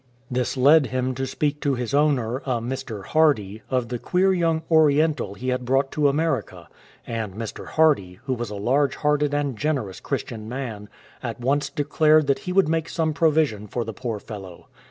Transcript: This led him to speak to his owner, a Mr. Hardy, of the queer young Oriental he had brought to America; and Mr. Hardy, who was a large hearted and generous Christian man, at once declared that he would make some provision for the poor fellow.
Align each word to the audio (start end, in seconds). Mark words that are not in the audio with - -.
This 0.31 0.57
led 0.57 0.87
him 0.87 1.13
to 1.13 1.27
speak 1.27 1.61
to 1.61 1.75
his 1.75 1.93
owner, 1.93 2.37
a 2.37 2.57
Mr. 2.59 3.05
Hardy, 3.05 3.61
of 3.69 3.89
the 3.89 3.99
queer 3.99 4.33
young 4.33 4.63
Oriental 4.71 5.35
he 5.35 5.49
had 5.49 5.63
brought 5.63 5.91
to 5.91 6.07
America; 6.09 6.67
and 7.05 7.35
Mr. 7.35 7.67
Hardy, 7.67 8.19
who 8.25 8.33
was 8.33 8.49
a 8.49 8.55
large 8.55 8.95
hearted 8.95 9.31
and 9.31 9.55
generous 9.55 9.99
Christian 9.99 10.49
man, 10.49 10.89
at 11.21 11.39
once 11.39 11.69
declared 11.69 12.25
that 12.25 12.39
he 12.49 12.51
would 12.51 12.67
make 12.67 12.89
some 12.89 13.13
provision 13.13 13.67
for 13.67 13.85
the 13.85 13.93
poor 13.93 14.17
fellow. 14.17 14.69